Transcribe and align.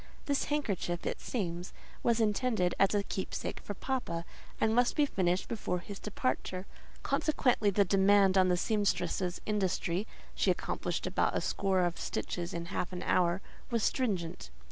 This 0.25 0.45
handkerchief, 0.45 1.05
it 1.05 1.21
seems, 1.21 1.73
was 2.01 2.19
intended 2.19 2.73
as 2.79 2.95
a 2.95 3.03
keepsake 3.03 3.59
for 3.59 3.75
"papa," 3.75 4.25
and 4.59 4.73
must 4.73 4.95
be 4.95 5.05
finished 5.05 5.47
before 5.47 5.77
his 5.77 5.99
departure; 5.99 6.65
consequently 7.03 7.69
the 7.69 7.85
demand 7.85 8.35
on 8.35 8.47
the 8.47 8.57
sempstress's 8.57 9.39
industry 9.45 10.07
(she 10.33 10.49
accomplished 10.49 11.05
about 11.05 11.37
a 11.37 11.39
score 11.41 11.81
of 11.81 11.99
stitches 11.99 12.51
in 12.51 12.65
half 12.73 12.91
an 12.91 13.03
hour) 13.03 13.41
was 13.69 13.83
stringent. 13.83 14.49